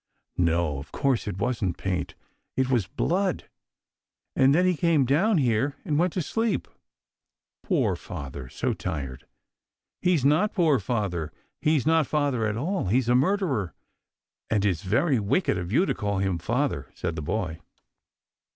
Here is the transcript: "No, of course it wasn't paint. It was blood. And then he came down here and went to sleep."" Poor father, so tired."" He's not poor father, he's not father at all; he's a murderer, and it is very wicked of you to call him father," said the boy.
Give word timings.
"No, 0.55 0.79
of 0.79 0.91
course 0.91 1.27
it 1.27 1.37
wasn't 1.37 1.77
paint. 1.77 2.15
It 2.57 2.71
was 2.71 2.87
blood. 2.87 3.47
And 4.35 4.55
then 4.55 4.65
he 4.65 4.75
came 4.75 5.05
down 5.05 5.37
here 5.37 5.75
and 5.85 5.99
went 5.99 6.11
to 6.13 6.23
sleep."" 6.23 6.67
Poor 7.63 7.95
father, 7.95 8.49
so 8.49 8.73
tired."" 8.73 9.27
He's 10.01 10.25
not 10.25 10.53
poor 10.55 10.79
father, 10.79 11.31
he's 11.61 11.85
not 11.85 12.07
father 12.07 12.47
at 12.47 12.57
all; 12.57 12.87
he's 12.87 13.09
a 13.09 13.13
murderer, 13.13 13.75
and 14.49 14.65
it 14.65 14.69
is 14.69 14.81
very 14.81 15.19
wicked 15.19 15.55
of 15.59 15.71
you 15.71 15.85
to 15.85 15.93
call 15.93 16.17
him 16.17 16.39
father," 16.39 16.89
said 16.95 17.15
the 17.15 17.21
boy. 17.21 17.59